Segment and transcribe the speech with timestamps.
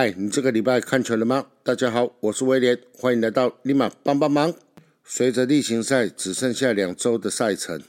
[0.00, 1.48] 嗨，你这个礼拜看球了吗？
[1.62, 4.54] 大家好，我是威廉，欢迎来到立马帮帮忙。
[5.04, 7.82] 随着例行赛只剩下两周的赛程，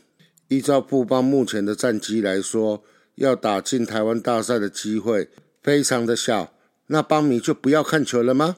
[0.50, 2.84] 依照布邦目前的战绩来说，
[3.16, 5.30] 要打进台湾大赛的机会
[5.64, 6.52] 非常的小。
[6.88, 8.58] 那邦迷就不要看球了吗？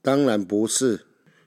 [0.00, 1.00] 当然不是。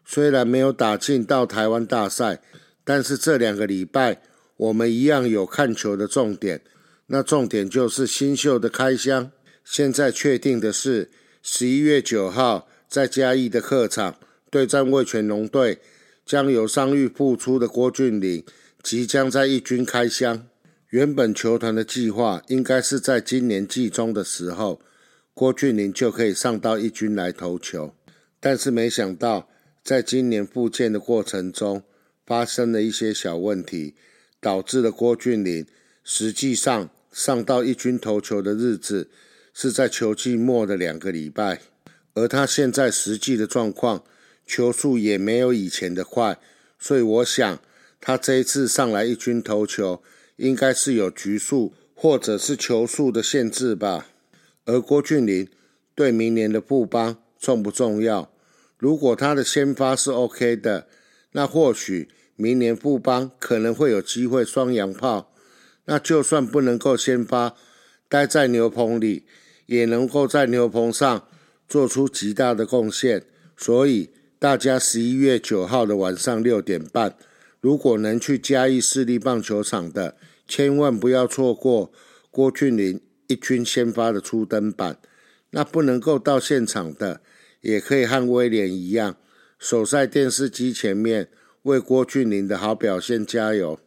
[0.06, 2.40] 虽然没有打进到台湾大赛，
[2.84, 4.22] 但是这两个礼拜
[4.58, 6.62] 我们一样有看球的重点。
[7.08, 9.32] 那重点就是新秀的开箱。
[9.64, 11.10] 现在确定的是，
[11.50, 14.20] 十一月九号在嘉义的客场
[14.52, 15.80] 对战味全龙队，
[16.26, 18.44] 将由伤愈复出的郭俊麟
[18.84, 20.45] 即将在一军开箱。
[20.90, 24.81] 原本球团的计划应该是在今年季中的时候，
[25.34, 27.95] 郭俊麟就可以上到一军来投球，
[28.42, 29.48] 但是没想到。
[29.81, 31.81] 在今年复健的过程中，
[32.25, 33.95] 发生了一些小问题，
[34.42, 35.66] 导致了郭俊麟
[36.03, 39.09] 实际上上到一军投球的日子
[39.59, 41.61] 是在球季末的两个礼拜，
[42.13, 44.03] 而他现在实际的状况，
[44.45, 46.38] 球速也没有以前的快，
[46.77, 47.59] 所以我想
[48.00, 50.03] 他这一次上来一军投球，
[50.35, 54.05] 应该是有局数或者是球速的限制吧。
[54.66, 55.50] 而郭俊麟
[55.95, 58.31] 对明年的布邦重不重要？
[58.78, 60.88] 如果他的先发是 OK 的，
[61.31, 65.33] 那或许明年布邦可能会有机会双洋炮。
[65.85, 67.55] 那就算不能够先发，
[68.08, 69.25] 待在牛棚里，
[69.68, 71.28] 也能够在牛棚上
[71.68, 73.23] 做出极大的贡献。
[73.56, 74.09] 所以
[74.40, 77.16] 大家十一月九号的晚上六点半，
[77.62, 81.91] 如果能去嘉义市立棒球场的，千万不要错过
[82.31, 84.97] 郭俊麟一军先发的初登板。
[85.52, 87.22] 那不能够到现场的。
[87.62, 89.18] 也可以和威廉一样，
[89.58, 91.28] 守在电视机前面
[91.64, 93.80] 为郭俊麟的好表现加油。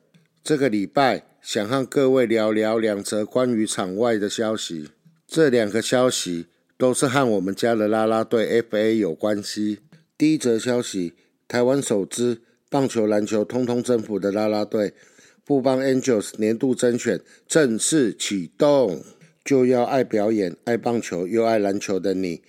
[0.43, 4.91] 这个礼拜想和各位聊聊两则关于场外的消息，
[5.31, 6.47] 这两个消息
[6.77, 9.79] 都是和我们家的啦啦队 FA 有关系。
[10.19, 11.13] 第一则消息，
[11.47, 14.93] 台湾首支棒球、篮球通通征服的啦啦队——
[15.47, 19.05] 富邦 Angels 年度甄选正式启动，
[19.45, 22.43] 就要爱表演、爱棒球又爱篮球的你。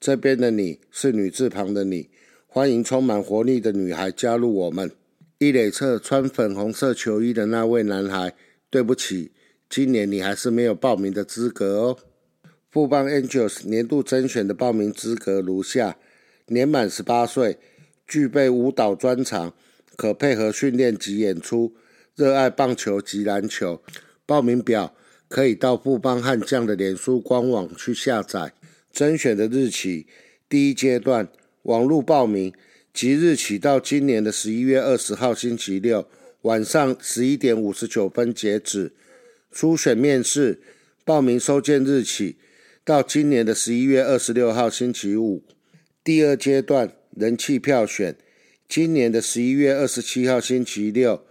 [0.00, 2.10] 这边的你是女字旁的你，
[2.48, 4.90] 欢迎充满活力的女孩加入我们。
[5.38, 8.34] 一垒侧穿粉红色球衣的那位男孩，
[8.68, 9.30] 对不起，
[9.70, 11.98] 今年你还是没有报名的资格哦。
[12.74, 15.96] 富邦 Angels 年度甄选的报名资格如下：
[16.48, 17.56] 年满十八岁，
[18.04, 19.54] 具备舞蹈专长，
[19.96, 21.72] 可配合训练及演出，
[22.16, 23.80] 热爱棒球及篮球。
[24.26, 24.92] 报名表
[25.28, 28.52] 可以到富邦悍将的脸书官网去下载。
[28.92, 30.08] 甄选的日期，
[30.48, 31.28] 第一阶段
[31.62, 32.52] 网络报名，
[32.92, 36.08] 即日起到今年的十一月二十号星期六
[36.42, 38.92] 晚上十一点五十九分截止。
[39.52, 40.60] 初选面试
[41.04, 42.38] 报名收件日起
[42.84, 45.42] 到今年的十一月二十六号星期五。
[46.04, 48.14] 第二阶段人气票选，
[48.68, 51.22] 今年的十一月二十七号星期六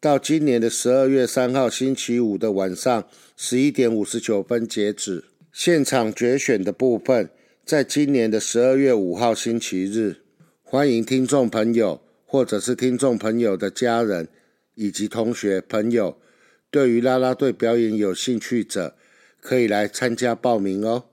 [0.00, 3.06] 到今年的十二月三号星期五的晚上
[3.36, 5.24] 十一点五十九分截止。
[5.52, 7.28] 现场决选的部分，
[7.66, 10.16] 在今年的十二月五号星期日，
[10.62, 14.28] 欢迎听众朋友或者是听众朋友的家人
[14.76, 16.16] 以及同学朋友，
[16.70, 18.96] 对于啦啦队表演有兴趣者，
[19.42, 21.06] 可以来参加报名哦。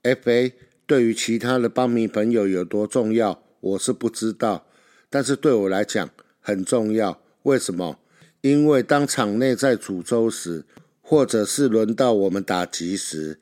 [0.00, 0.54] F.A.
[0.86, 4.66] 对于其他的帮迷朋友有多重要，我是不知道，
[5.10, 6.08] 但是对我来讲
[6.40, 7.20] 很重要。
[7.42, 7.98] 为什么？
[8.40, 10.64] 因为当场内在煮粥时，
[11.02, 13.38] 或者是轮到我们打击时。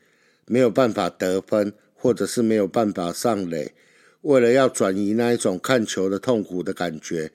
[0.46, 3.72] 没有办法得分，或者是没有办法上垒，
[4.22, 7.30] 为了要转移那一种看球的痛苦的感觉，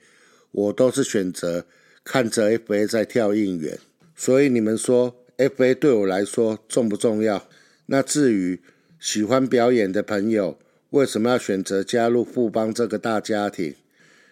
[0.52, 1.64] 我都是选择
[2.04, 3.78] 看着 FA 在跳应援。
[4.14, 7.48] 所以你们说 FA 对我来说重不重要？
[7.86, 8.60] 那至于
[9.00, 10.58] 喜欢表演的朋友，
[10.90, 13.74] 为什么要选择加入富邦这个大家庭？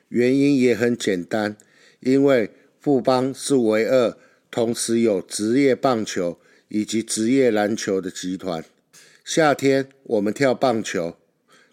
[0.08, 1.56] 原因也很简单，
[2.00, 2.50] 因为
[2.80, 4.16] 富邦是唯二
[4.50, 6.38] 同时有职业棒球。
[6.68, 8.64] 以及职业篮球的集团，
[9.24, 11.16] 夏天我们跳棒球，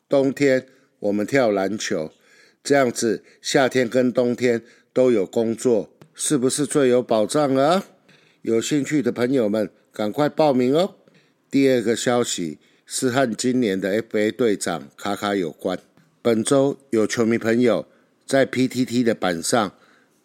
[0.08, 0.68] 冬天
[1.00, 2.12] 我们跳篮球，
[2.64, 4.62] 这样子夏天跟冬天
[4.94, 7.88] 都有工作，是不是最有保障了？
[8.44, 10.96] 有兴趣的朋友们赶快报名哦！
[11.50, 15.80] 第二个消息是和今年的 FA 队长卡卡有关。
[16.22, 17.88] 本周有球迷朋友
[18.26, 19.74] 在 PTT 的板上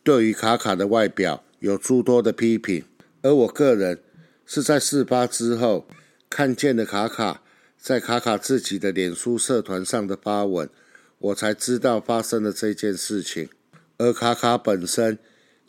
[0.02, 2.82] 对于卡卡的外表有诸多的批评，
[3.22, 4.00] 而我个人。
[4.44, 5.86] 是在事发之后
[6.30, 7.42] 看见了卡卡
[7.76, 10.68] 在卡卡自己的脸书社团上的发文，
[11.18, 13.48] 我才知道发生了这件事情。
[13.98, 15.18] 而卡卡本身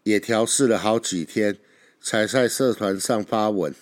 [0.04, 1.58] 也调试了好几天，
[2.02, 3.74] 才在社团上发文。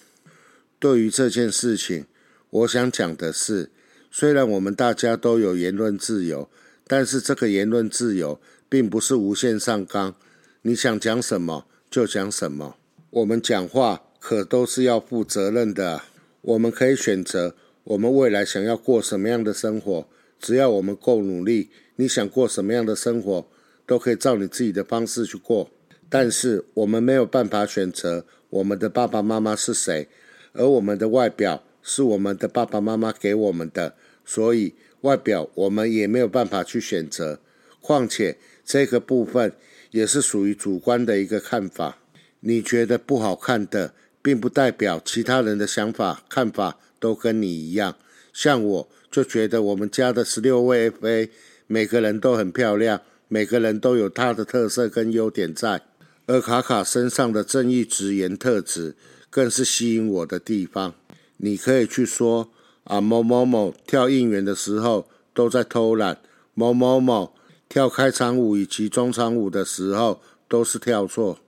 [0.79, 2.05] 对于这件事情，
[2.49, 3.71] 我想讲的是，
[4.11, 6.49] 虽然我们大家都有言论自由，
[6.85, 10.15] 但是这个言论自由并不是无限上纲，
[10.61, 12.77] 你想讲什么就讲什么。
[13.09, 16.03] 我们讲话可都是要负责任的。
[16.41, 20.07] 我们可以选择我们未来想要过什么样的生活，
[20.39, 23.47] 只要我们够努力，你想过什么样的生活，
[23.85, 25.69] 都可以照你自己的方式去过。
[26.09, 30.07] 但是我们没有办法选择我们的爸爸妈妈是谁，
[30.53, 33.95] 而我们的外表是我们的爸爸妈妈给我们的，
[34.25, 37.39] 所以外表我们也没有办法去选择。
[37.81, 39.53] 况且这个部分
[39.91, 41.99] 也是属于主观的一个看法，
[42.41, 43.93] 你觉得不好看的。
[44.19, 47.95] 并不代表其他人的想法、看法都跟你一样。
[48.33, 51.29] 像我就觉得我们家的十六位 FA
[51.65, 52.99] 每个人都很漂亮，
[53.29, 55.81] 每个人都有他的特色跟优点在。
[56.27, 58.95] 而卡卡身上的正义直言特质，
[59.29, 60.93] 更是吸引我的地方。
[61.37, 62.51] 你可以去说
[62.83, 66.19] 啊，某某某跳应援的时候都在偷懒，
[66.53, 67.33] 某某某
[67.69, 71.39] 跳开场舞以及中场舞的时候都是跳错。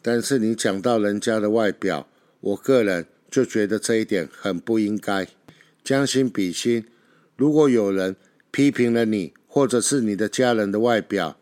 [0.00, 2.06] 但是你讲到人家的外表，
[2.40, 5.26] 我个人就觉得这一点很不应该，
[5.82, 6.86] 将心比心。
[7.34, 8.14] 如果有人
[8.52, 11.36] 批评了你，或者是你的家人的外表，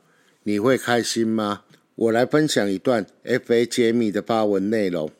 [0.44, 1.64] 你会开心吗？
[1.96, 3.64] 我来分享一段 F.A.
[3.64, 5.10] 揭秘的发文内容。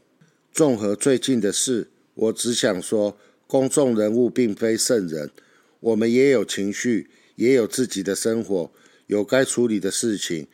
[0.52, 5.31] 综合最近的事，我只想说，公众人物并非圣人，
[5.81, 8.70] 我们也有情绪，也有自己的生活，
[9.06, 10.46] 有该处理的事情。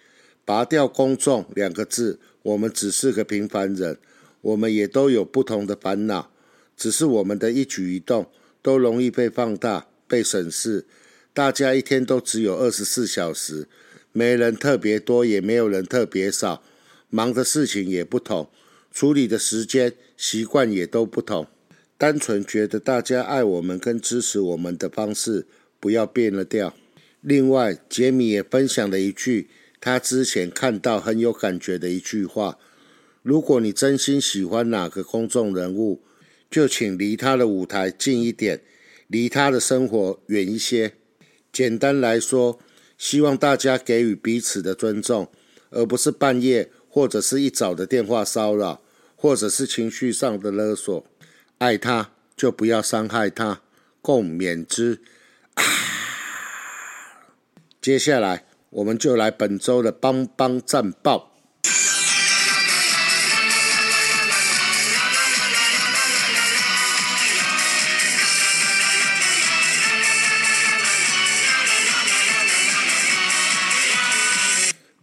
[0.44, 3.98] 拔掉“公众”两个字，我们只是个平凡人。
[4.42, 6.30] 我们也都有不同的烦恼，
[6.76, 8.30] 只是我们的一举一动
[8.62, 10.86] 都容易被放大、被审视。
[11.34, 13.66] 大家一天都只有二十四小时，
[14.12, 16.62] 没人特别多，也没有人特别少，
[17.10, 18.48] 忙的事情也不同，
[18.92, 21.46] 处理的时间、习惯也都不同。
[21.96, 25.46] 单纯觉得大家爱我们跟支持我们的方式
[25.78, 26.74] 不要变了调。
[27.20, 29.48] 另外，杰米也分享了一句
[29.80, 32.58] 他之前看到很有感觉的一句话。
[33.22, 36.02] 如果你真心喜欢哪个公众人物，
[36.50, 38.60] 就请离他的舞台近一点，
[39.06, 40.94] 离他的生活远一些。
[41.52, 42.58] 简单来说，
[43.02, 45.28] 希望大家给予彼此的尊重，
[45.70, 48.80] 而不是半夜或者是一早的电话骚扰，
[49.16, 51.04] 或者是情绪上的勒索。
[51.58, 53.60] 爱他就不要伤害他，
[54.00, 55.00] 共勉之。
[55.54, 55.64] 啊
[57.80, 61.31] 接下来，我们就来本周的帮帮战报。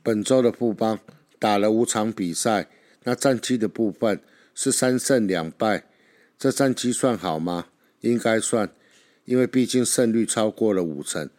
[0.09, 0.97] 本周的富邦
[1.37, 2.67] 打了五场比赛，
[3.03, 4.19] 那战绩的部分
[4.55, 5.83] 是三胜两败，
[6.35, 7.67] 这战绩算好吗？
[8.01, 8.71] 应该算，
[9.25, 11.29] 因为毕竟胜率超过了五成。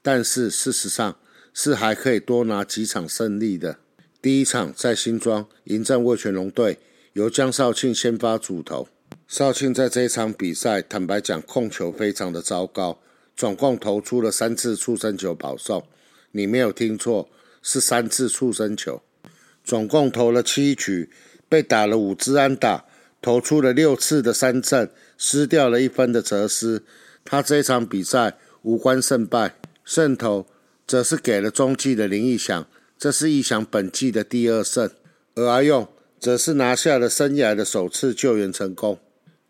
[0.00, 1.16] 但是事实上
[1.52, 3.78] 是还可以多拿几场胜利的。
[4.22, 6.78] 第一场在新庄迎战魏全龙队，
[7.14, 8.86] 由江少庆先发主投。
[9.26, 13.00] 少庆在这一场比赛，坦白讲控球非常的糟糕，
[13.34, 15.84] 总共投出了三次触身球保送。
[16.30, 17.28] 你没有听错。
[17.62, 19.02] 是三次触身球，
[19.62, 21.10] 总共投了七局，
[21.48, 22.86] 被打了五支安打，
[23.20, 26.84] 投出了六次的三振，失掉了一分的哲思。
[27.24, 30.46] 他这场比赛无关胜败，胜投
[30.86, 32.66] 则是给了中继的林义祥，
[32.98, 34.90] 这是义祥本季的第二胜。
[35.34, 35.86] 而阿用
[36.18, 38.98] 则是拿下了生涯的首次救援成功。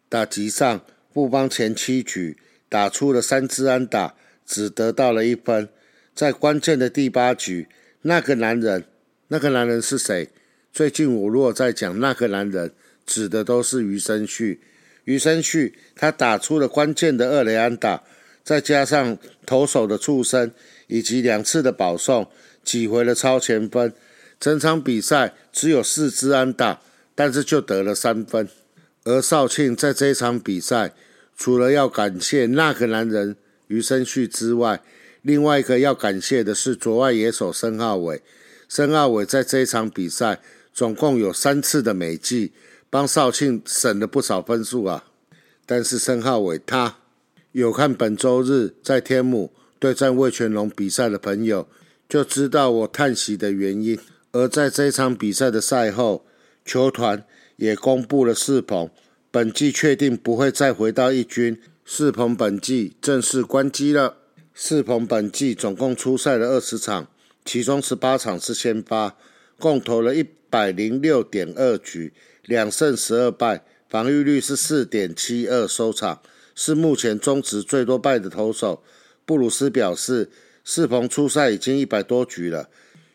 [0.08, 0.80] 打击上，
[1.12, 2.36] 布邦前七局
[2.68, 4.14] 打出了三支安打，
[4.44, 5.68] 只得到了一分。
[6.14, 7.68] 在关键的第八局。
[8.02, 8.84] 那个男人，
[9.28, 10.30] 那个男人是谁？
[10.72, 12.72] 最近我如果在讲那个男人，
[13.04, 14.60] 指的都是余生旭。
[15.04, 18.02] 余生旭他打出了关键的二雷安打，
[18.42, 20.52] 再加上投手的触身
[20.86, 22.30] 以及两次的保送，
[22.64, 23.92] 挤回了超前分。
[24.38, 26.80] 整场比赛只有四支安打，
[27.14, 28.48] 但是就得了三分。
[29.04, 30.94] 而少庆在这场比赛，
[31.36, 34.80] 除了要感谢那个男人余生旭之外，
[35.22, 38.22] 另外一个要感谢的是左外野手申浩伟，
[38.68, 40.40] 申浩伟在这一场比赛
[40.72, 42.52] 总共有三次的美记，
[42.88, 45.04] 帮少庆省了不少分数啊。
[45.66, 46.96] 但是申浩伟他
[47.52, 51.68] 有看本周日在天母对战魏全龙比赛的朋友，
[52.08, 53.98] 就知道我叹息的原因。
[54.32, 56.24] 而在这一场比赛的赛后，
[56.64, 57.24] 球团
[57.56, 58.88] 也公布了世鹏
[59.30, 64.16] 本季确定不会再回到一军，世鹏本季正式关机了。
[64.62, 67.08] 世鹏本季总共出赛了二十场，
[67.46, 69.16] 其中十八场是先发，
[69.58, 72.12] 共投了一百零六点二局，
[72.44, 76.20] 两胜十二败，防御率是四点七二收场，
[76.54, 78.82] 是目前中职最多败的投手。
[79.24, 80.28] 布鲁斯表示，
[80.62, 82.68] 世鹏出赛已经一百多局了，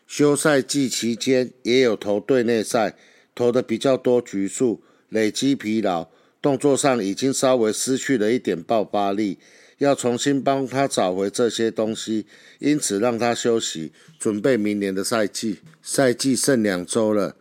[0.08, 2.96] 休赛季期间也有投队内赛，
[3.36, 6.08] 投的比较多局数，累积疲劳，
[6.42, 9.38] 动作上已经稍微失去了一点爆发力，
[9.78, 12.26] 要重新帮他找回这些东西，
[12.58, 15.60] 因此让他休息，准备明年的赛季。
[15.82, 17.36] 赛季剩两周了，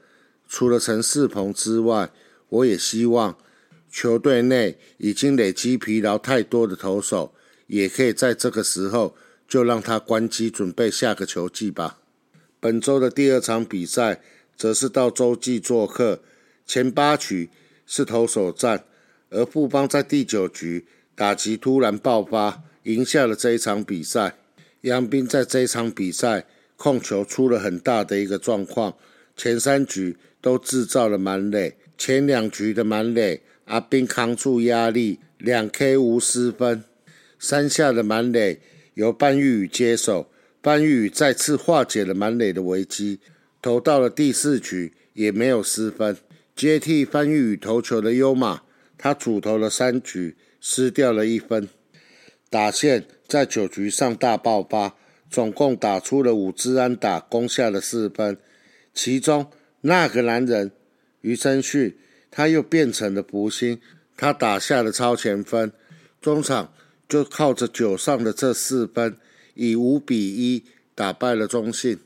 [0.48, 2.12] 除了陈世鹏之外，
[2.50, 3.38] 我也希望
[3.90, 7.34] 球队内已经累积疲劳太多的投手。
[7.68, 9.16] 也可以在这个时候
[9.48, 12.00] 就让他关机，准备下个球季吧。
[12.60, 14.22] 本周的第二场比赛
[14.56, 16.22] 则是到洲际做客，
[16.68, 17.50] 前八局
[17.88, 18.86] 是投手战，
[19.32, 24.36] 而富邦在第九局打击突然爆发，赢下了这一场比赛。
[24.82, 26.46] 杨斌在这一场比赛
[26.76, 28.96] 控球出了很大的一个状况，
[29.36, 36.84] 前三局都制造了满垒，前两局的满垒阿斌扛住压力，两 K 无失分。
[37.40, 38.60] 三下的满垒
[38.94, 40.30] 由班玉宇接手，
[40.62, 43.20] 班玉宇再次化解了满垒的危机，
[43.62, 46.18] 投到了第四局也没有失分。
[46.56, 48.62] 接替班玉宇投球的优马，
[48.98, 50.36] 他主投了三局，
[50.68, 51.70] 失掉了一分。
[52.50, 54.96] 打线在九局上大爆发，
[55.30, 58.40] 总共打出了五支安打，攻下了四分。
[58.92, 60.72] 其中那个男人
[61.22, 62.00] 余生旭，
[62.32, 63.80] 他又变成了福星，
[64.18, 65.72] 他打下了超前分。
[66.20, 66.74] 中场。
[67.08, 69.16] 就靠着九上的这四分，
[69.54, 72.00] 以五比一打败了中信。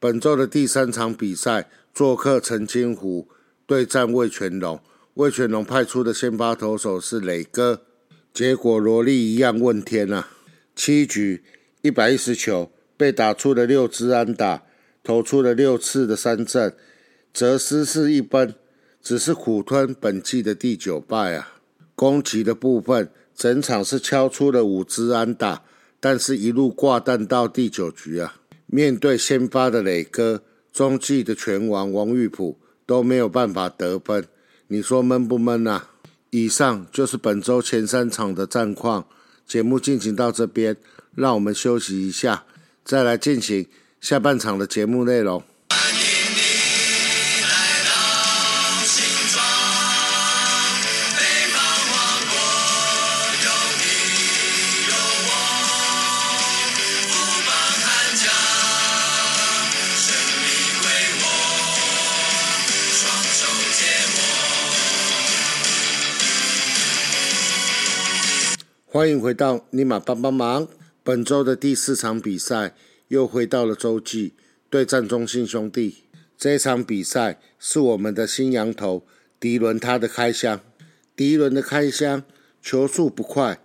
[0.00, 3.28] 本周的第三场比赛，做客陈金湖
[3.68, 4.80] 对战魏全龙。
[5.16, 7.80] 魏全龙派出的先发投手是磊哥，
[8.34, 10.28] 结果罗莉一样问天啊！
[10.74, 11.42] 七局
[11.80, 14.64] 一百一十球，被打出了六支安打，
[15.02, 16.76] 投出了六次的三振，
[17.32, 18.54] 则失是一分，
[19.02, 21.60] 只是苦吞本季的第九败啊！
[21.94, 23.10] 攻击的部分。
[23.34, 25.62] 整场是敲出了五支安打，
[25.98, 28.36] 但是一路挂蛋到第九局啊！
[28.66, 30.42] 面对先发的磊哥、
[30.72, 34.26] 中继的拳王王玉普都没有办法得分，
[34.68, 35.82] 你说闷不闷呐？
[36.30, 39.06] 以上就是本周前三场的战况，
[39.46, 40.76] 节目进行到这边，
[41.14, 42.44] 让我们休息一下，
[42.84, 43.66] 再来进行
[44.00, 45.42] 下半场的节目内容。
[68.96, 70.66] 欢迎回到尼玛帮帮忙。
[71.02, 72.74] 本周的第四场比赛
[73.08, 74.32] 又回到了洲际
[74.70, 76.04] 对战中信兄弟。
[76.38, 79.06] 这一场比赛是我们的新羊头
[79.38, 80.62] 迪伦他的开箱。
[81.14, 82.24] 迪伦的开箱
[82.62, 83.60] 球速不快，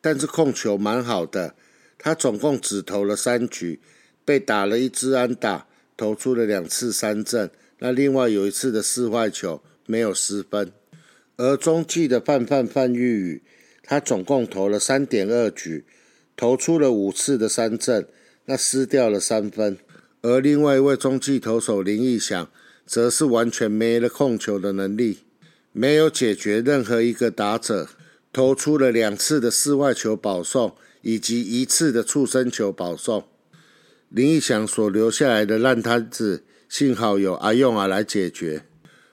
[0.00, 1.54] 但是控球蛮好的。
[1.98, 3.80] 他总共只投了三局，
[4.24, 7.50] 被打了一支安打，投出了两次三振。
[7.80, 10.72] 那另外有一次的四坏球没有失分。
[11.36, 13.42] 而中继的范范范玉宇。
[13.90, 15.84] 他总共投了三点二局，
[16.36, 18.06] 投出了五次的三振，
[18.44, 19.78] 那失掉了三分。
[20.22, 22.48] 而另外一位中继投手林义祥，
[22.86, 25.24] 则是完全没了控球的能力，
[25.72, 27.88] 没有解决任何一个打者，
[28.32, 33.24] 投出了两次的四外球保送，以及一次的触身球保送。
[34.08, 38.62] 林义祥所留下来的烂摊子，幸好有阿用啊来解决，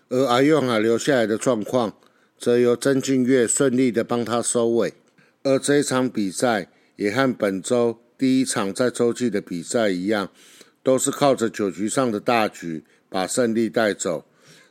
[0.09, 1.97] 而阿用啊留下来的状况。
[2.37, 4.93] 则由曾俊岳顺利的帮他收尾，
[5.43, 10.29] 而这一场比赛也和本周第一场在洲际的比赛一样，
[10.83, 14.25] 都是靠着九局上的大局把胜利带走。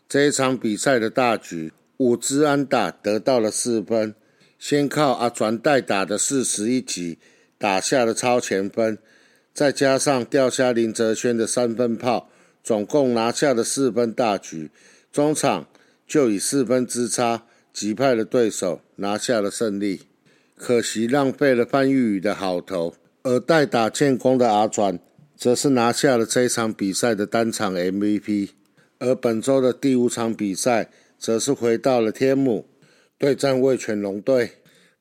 [0.08, 4.14] 这一场比赛的大局，五支安打得到了四分，
[4.58, 7.18] 先靠阿传代打的四十一集
[7.58, 8.98] 打下了超前分，
[9.52, 12.30] 再加上钓虾林哲轩的三分炮，
[12.62, 14.70] 总共拿下了四分大局。
[15.12, 15.66] 中场
[16.06, 17.42] 就以四分之差。
[17.76, 20.04] 击败了对手，拿下了胜利。
[20.54, 24.98] 可惜浪费了范玉宇的好投，而代打建功的阿传，
[25.36, 28.52] 则是拿下了这场比赛的单场 MVP。
[28.98, 32.66] 而本周的第五场比赛，则是回到了天母
[33.18, 34.52] 对战味全龙队。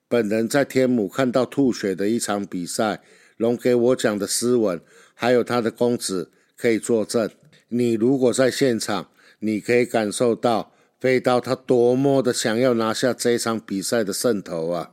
[0.09, 3.01] 本人在天母看到吐血的一场比赛，
[3.37, 4.81] 龙给我讲的斯文，
[5.13, 7.29] 还有他的公子可以作证。
[7.69, 10.73] 你如果在现场，你可以感受到。
[11.05, 14.89] 飞刀他多么的想要拿下这场比赛的胜投啊！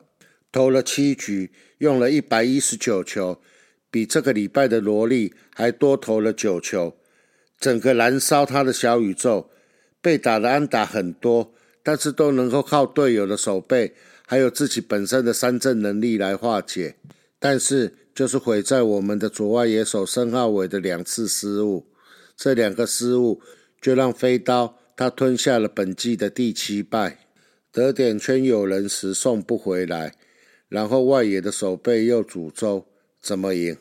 [0.53, 3.41] 投了七局，用了一百一十九球，
[3.91, 6.99] 比这个礼拜的萝莉还多投了九球，
[7.59, 9.49] 整个燃烧他的小宇宙。
[10.03, 13.95] 被打的安打很多，但是都能够靠队友的手背
[14.27, 16.97] 还有自己本身的三振能力来化解。
[17.39, 21.87] 但是就是毁在我们的左外野手申浩伟的两次失误，
[22.37, 23.41] 这两个失误
[23.81, 27.19] 就让飞刀他吞下了本季的第七败。
[27.73, 30.15] 得点圈有人时送不回来，
[30.69, 32.87] 然后外野的手背又诅咒，
[33.21, 33.77] 怎么赢？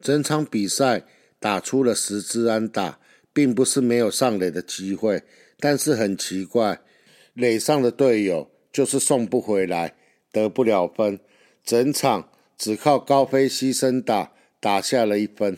[0.00, 1.06] 整场比赛
[1.38, 2.98] 打出了十支安打，
[3.32, 5.22] 并不是没有上垒的机会，
[5.60, 6.80] 但是很奇怪，
[7.34, 9.94] 垒上的队友就是送不回来，
[10.32, 11.20] 得不了分，
[11.62, 12.28] 整场
[12.58, 15.56] 只靠高飞牺牲打打下了一分。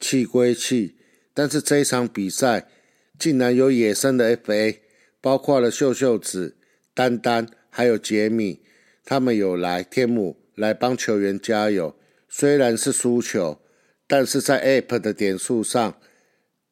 [0.00, 0.96] 气归气，
[1.34, 2.68] 但是这场比赛
[3.18, 4.78] 竟然有野生的 FA，
[5.20, 6.56] 包括了秀秀子。
[6.92, 8.60] 丹丹还有杰米，
[9.04, 11.96] 他们有来天母来帮球员加油。
[12.28, 13.60] 虽然是输球，
[14.06, 15.98] 但是在 App 的点数上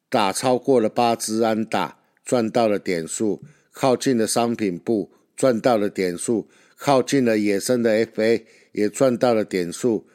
[0.09, 6.47] 打超过了八支安打，赚到了点数；靠近了商品部，赚到了点数；
[6.77, 10.07] 靠近了野生的 FA，也赚到了点数。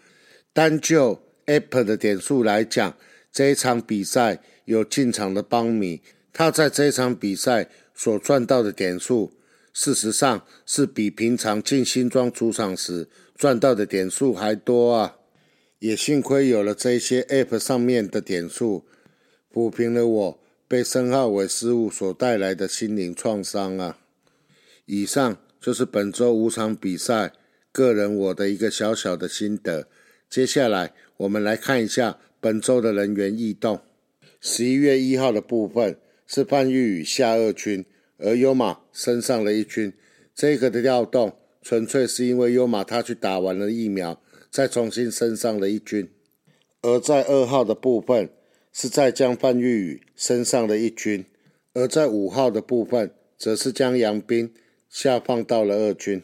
[0.55, 2.97] 单就 App 的点数来讲，
[3.31, 6.01] 这一场比赛有进场的邦米，
[6.39, 9.33] 他在这场比赛所赚到的点数。
[9.73, 15.17] 事实上是比平常进新庄主场时赚到的点数还多啊！
[15.81, 18.85] 也幸亏有了这些 App 上面的点数，
[19.53, 23.99] 抚平了我被申浩伟失误所带来的心灵创伤啊！
[24.87, 27.33] 以上就是本周五场比赛
[27.73, 29.89] 个人我的一个小小的心得。
[30.31, 33.81] 接下来我们来看一下本周的人员异动。
[34.41, 37.85] 十一月一号的部分是范玉宇下二军。
[38.21, 39.93] 而优马升上了一军，
[40.35, 46.11] 这个的调动纯粹是因为优马他去打完了疫苗，再重新升上了一军。
[46.83, 48.31] 而在二号的部分
[48.73, 51.25] 是在将范玉宇升上了一军，
[51.75, 54.53] 而在五号的部分则是将杨斌
[54.89, 56.21] 下放到了二军，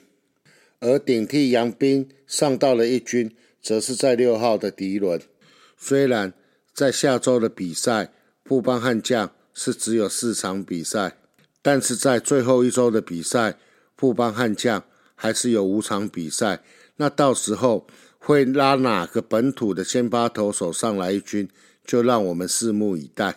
[0.81, 3.31] 而顶替杨斌上到了一军，
[3.63, 5.21] 则是在六号的迪伦。
[5.77, 6.33] 虽然
[6.73, 8.13] 在下周的比赛，
[8.43, 11.17] 布邦悍将是只有四场比赛。
[11.63, 13.57] 但是在最后一周的比赛，
[13.97, 16.63] 富邦悍将还是有五场比赛。
[16.97, 17.87] 那到时候
[18.19, 21.49] 会拉哪个本土的先发投手上来一军，
[21.85, 23.37] 就让我们拭目以待。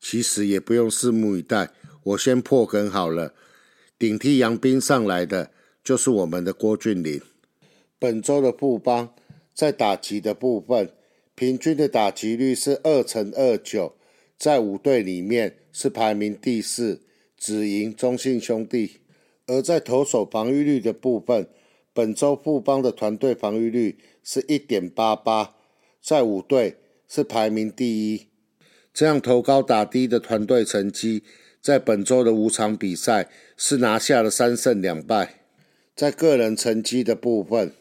[0.00, 1.70] 其实也不用拭目以待，
[2.04, 3.34] 我先破梗好了。
[3.98, 5.52] 顶替杨斌上来的
[5.84, 7.20] 就是我们的郭俊麟。
[7.98, 9.14] 本周的富邦
[9.54, 10.90] 在打击的部分，
[11.34, 13.94] 平均的打击率是二乘二九，
[14.42, 17.02] 在五队里面是排名第四。
[17.36, 19.02] 只赢中信兄弟，
[19.46, 21.46] 而在投手防御率的部分，
[21.92, 25.54] 本周富邦的团队防御率是一点八八，
[26.00, 28.26] 在五队是排名第一。
[28.92, 31.22] 这样投高打低的团队成绩，
[31.60, 35.42] 在本周的五场比赛是拿下了三胜两败。
[35.94, 37.72] 在个人成绩的部分，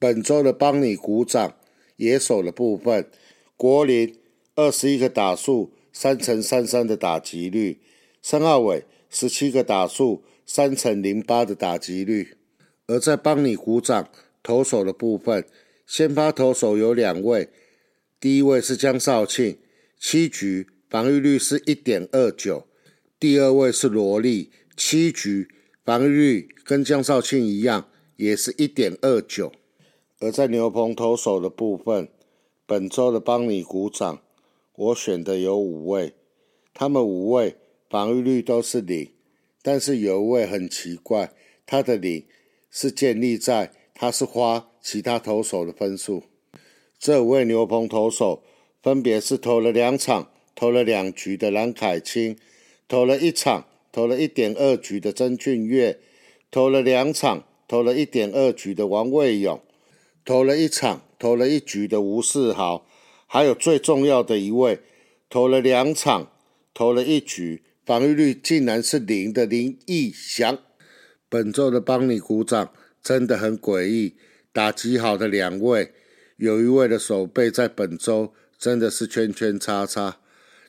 [0.00, 1.54] 本周的帮你鼓掌
[1.96, 3.08] 野手的部分，
[3.56, 4.16] 国林
[4.56, 7.80] 二十一个打数，三乘三三的打击率。
[8.20, 12.36] 申奥伟十七个打数，三乘零八的打击率。
[12.86, 14.06] 而在帮你鼓掌
[14.42, 15.46] 投手的部分，
[15.86, 17.48] 先发投手有两位，
[18.20, 19.56] 第一位是江少庆，
[19.98, 22.66] 七局防御率是一点二九；
[23.18, 25.48] 第二位是罗莉，七局
[25.82, 29.50] 防御率跟江少庆一样，也是一点二九。
[30.20, 32.10] 而在牛棚投手的部分，
[32.66, 34.20] 本周的帮你鼓掌，
[34.76, 36.12] 我选的有五位，
[36.72, 37.56] 他们五位。
[37.88, 39.12] 防御率都是零，
[39.62, 41.32] 但是有一位很奇怪，
[41.64, 42.26] 他的零
[42.68, 46.24] 是建立在他是花其他投手的分数。
[46.98, 48.42] 这五位牛棚投手
[48.82, 52.36] 分别是投了两场、投了两局的蓝凯青，
[52.88, 56.00] 投了一场、投了一点二局的曾俊岳，
[56.50, 59.60] 投了两场、投了一点二局的王卫勇，
[60.24, 62.84] 投了一场、投了一局的吴世豪，
[63.26, 64.80] 还有最重要的一位，
[65.28, 66.32] 投了两场、
[66.72, 67.62] 投了一局。
[67.84, 70.58] 防御率竟然是零的林义祥，
[71.28, 74.16] 本周的帮你鼓掌真的很诡异。
[74.52, 75.92] 打击好的两位，
[76.36, 80.18] 有一位的手背在本周真的是圈圈叉叉。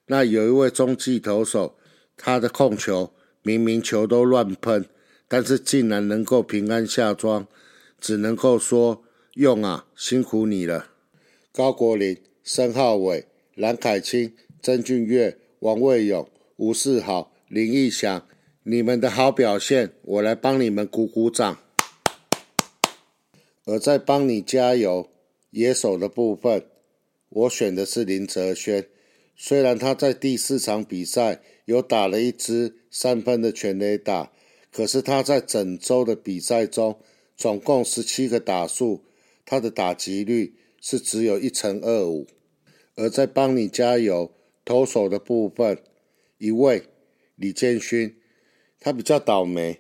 [0.05, 1.79] 那有一位中继投手，
[2.15, 4.85] 他的控球明明球都乱喷，
[5.27, 7.47] 但是竟然能够平安下庄，
[7.99, 10.89] 只能够说用啊，辛苦你了。
[11.51, 16.29] 高国林、申浩伟、蓝凯清、曾俊岳、王卫勇。
[16.55, 18.25] 吴世豪、林义祥，
[18.63, 21.59] 你们的好表现，我来帮你们鼓鼓掌。
[23.65, 25.09] 而在帮你加油
[25.49, 26.63] 野手的部分，
[27.27, 28.87] 我选的是林哲轩。
[29.35, 34.31] 虽然他在第四场比赛有打了一支三分的全垒打，
[34.71, 36.97] 可是他在整周的比赛中，
[37.35, 39.03] 总共十七个打数，
[39.45, 42.25] 他的打击率是只有一成二五。
[42.97, 44.31] 而在帮你加油
[44.65, 45.77] 投手的部分，
[46.39, 46.83] 一位
[47.35, 48.15] 李建勋，
[48.79, 49.79] 他比较倒霉，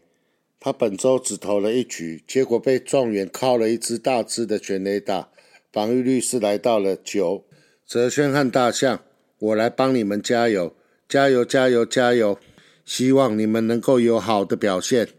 [0.59, 5.29] 他本周只投了一局，结果被状元靠了一支大支的全垒打，
[5.73, 7.43] 防御率是来到了九。
[7.85, 9.03] 泽轩和大象，
[9.39, 10.75] 我来帮你们加油，
[11.09, 12.37] 加油，加油，加油！
[12.85, 15.09] 希望你们能够有好的表现。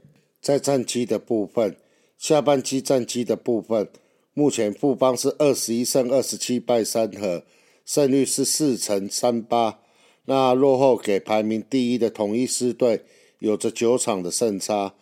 [0.40, 1.76] 在战绩的部分，
[2.16, 3.88] 下半季战绩的部分，
[4.32, 7.44] 目前富邦是二十一胜二十七败三和，
[7.88, 9.78] 胜率是四成三八。
[10.26, 13.02] 那落后给排名第一的统一狮队
[13.38, 14.92] 有着九场的胜差。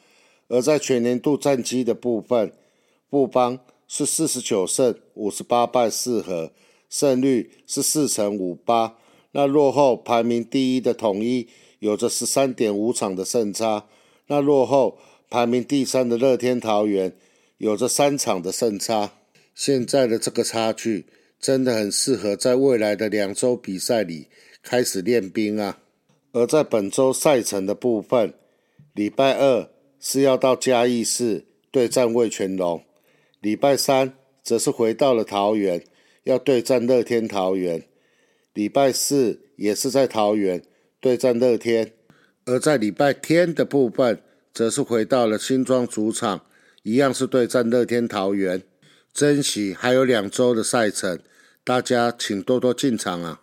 [0.47, 2.53] 而在全年度战绩的部分，
[3.11, 6.53] 富邦是四十九胜五十八败四和。
[6.89, 8.97] 胜率是四成五八，
[9.33, 11.49] 那落后排名第一的统一
[11.81, 13.87] 有着十三点五场的胜差，
[14.29, 14.97] 那落后
[15.29, 17.13] 排名第三的乐天桃园
[17.59, 19.15] 有着三场的胜差。
[19.53, 21.07] 现在的这个差距
[21.41, 24.29] 真的很适合在未来的两周比赛里
[24.63, 25.79] 开始练兵啊。
[26.33, 28.35] 而在本周赛程的部分，
[28.95, 32.85] 礼拜二是要到嘉义市对战魏全龙，
[33.41, 35.85] 礼拜三则是回到了桃园。
[36.25, 37.85] 要对战乐天桃园，
[38.53, 40.61] 礼拜四也是在桃园
[40.99, 41.93] 对战乐天，
[42.47, 44.21] 而在礼拜天的部分，
[44.53, 46.45] 则是回到了新庄主场，
[46.83, 48.61] 一样是对战乐天桃园。
[49.17, 51.19] 珍惜还有两周的赛程，
[51.65, 53.41] 大家请多多进场啊！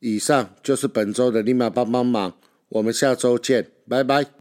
[0.00, 2.36] 以上就是本周的立马帮帮忙，
[2.68, 4.33] 我们下周见，拜拜。